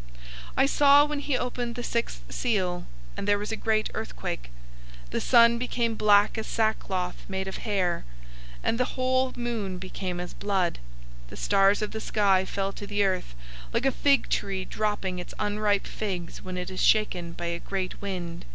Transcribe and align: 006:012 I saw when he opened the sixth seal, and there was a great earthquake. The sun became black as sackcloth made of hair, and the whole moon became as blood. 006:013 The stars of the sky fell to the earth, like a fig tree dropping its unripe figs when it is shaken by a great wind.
006:012 0.00 0.06
I 0.56 0.64
saw 0.64 1.04
when 1.04 1.18
he 1.20 1.36
opened 1.36 1.74
the 1.74 1.82
sixth 1.82 2.22
seal, 2.32 2.86
and 3.18 3.28
there 3.28 3.38
was 3.38 3.52
a 3.52 3.54
great 3.54 3.90
earthquake. 3.92 4.50
The 5.10 5.20
sun 5.20 5.58
became 5.58 5.94
black 5.94 6.38
as 6.38 6.46
sackcloth 6.46 7.26
made 7.28 7.46
of 7.46 7.58
hair, 7.68 8.06
and 8.62 8.80
the 8.80 8.94
whole 8.96 9.30
moon 9.36 9.76
became 9.76 10.18
as 10.18 10.32
blood. 10.32 10.78
006:013 11.26 11.28
The 11.28 11.36
stars 11.36 11.82
of 11.82 11.90
the 11.92 12.00
sky 12.00 12.46
fell 12.46 12.72
to 12.72 12.86
the 12.86 13.04
earth, 13.04 13.34
like 13.74 13.84
a 13.84 13.92
fig 13.92 14.30
tree 14.30 14.64
dropping 14.64 15.18
its 15.18 15.34
unripe 15.38 15.86
figs 15.86 16.40
when 16.40 16.56
it 16.56 16.70
is 16.70 16.80
shaken 16.80 17.32
by 17.32 17.44
a 17.48 17.60
great 17.60 18.00
wind. 18.00 18.46